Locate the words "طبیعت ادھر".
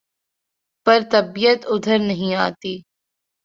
1.11-1.99